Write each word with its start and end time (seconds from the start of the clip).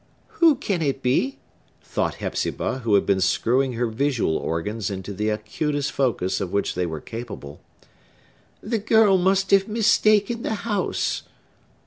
"Who 0.39 0.55
can 0.55 0.81
it 0.81 1.03
be?" 1.03 1.37
thought 1.83 2.15
Hepzibah, 2.15 2.79
who 2.79 2.95
had 2.95 3.05
been 3.05 3.21
screwing 3.21 3.73
her 3.73 3.85
visual 3.85 4.35
organs 4.35 4.89
into 4.89 5.13
the 5.13 5.29
acutest 5.29 5.91
focus 5.91 6.41
of 6.41 6.51
which 6.51 6.73
they 6.73 6.87
were 6.87 6.99
capable. 7.01 7.61
"The 8.63 8.79
girl 8.79 9.19
must 9.19 9.51
have 9.51 9.67
mistaken 9.67 10.41
the 10.41 10.55
house." 10.65 11.21